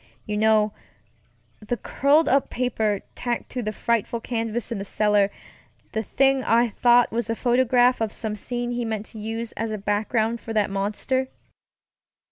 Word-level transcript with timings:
You 0.25 0.35
know, 0.35 0.73
the 1.59 1.77
curled 1.77 2.27
up 2.27 2.49
paper 2.49 3.01
tacked 3.13 3.51
to 3.51 3.61
that 3.61 3.73
frightful 3.75 4.19
canvas 4.19 4.71
in 4.71 4.79
the 4.79 4.83
cellar; 4.83 5.29
the 5.91 6.01
thing 6.01 6.43
I 6.43 6.69
thought 6.69 7.11
was 7.11 7.29
a 7.29 7.35
photograph 7.35 8.01
of 8.01 8.11
some 8.11 8.35
scene 8.35 8.71
he 8.71 8.83
meant 8.83 9.05
to 9.13 9.19
use 9.19 9.51
as 9.51 9.69
a 9.71 9.77
background 9.77 10.41
for 10.41 10.53
that 10.53 10.71
monster. 10.71 11.27